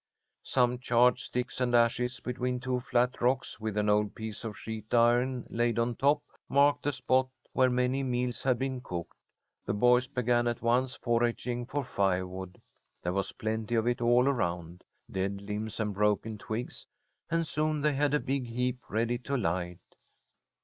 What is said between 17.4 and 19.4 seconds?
soon they had a big heap ready to